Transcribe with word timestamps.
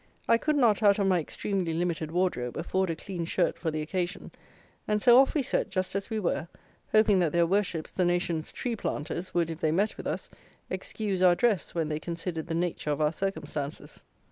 I 0.27 0.39
could 0.39 0.55
not, 0.55 0.81
out 0.81 0.97
of 0.97 1.05
my 1.05 1.19
extremely 1.19 1.75
limited 1.75 2.09
wardrobe, 2.09 2.57
afford 2.57 2.89
a 2.89 2.95
clean 2.95 3.23
shirt 3.25 3.59
for 3.59 3.69
the 3.69 3.83
occasion; 3.83 4.31
and 4.87 4.99
so, 4.99 5.19
off 5.21 5.35
we 5.35 5.43
set, 5.43 5.69
just 5.69 5.93
as 5.93 6.09
we 6.09 6.19
were, 6.19 6.47
hoping 6.91 7.19
that 7.19 7.33
their 7.33 7.45
worships, 7.45 7.91
the 7.91 8.03
nation's 8.03 8.51
tree 8.51 8.75
planters, 8.75 9.35
would, 9.35 9.51
if 9.51 9.59
they 9.59 9.71
met 9.71 9.97
with 9.97 10.07
us, 10.07 10.27
excuse 10.71 11.21
our 11.21 11.35
dress, 11.35 11.75
when 11.75 11.87
they 11.89 11.99
considered 11.99 12.47
the 12.47 12.55
nature 12.55 12.89
of 12.89 12.99
our 12.99 13.11
circumstances. 13.13 14.01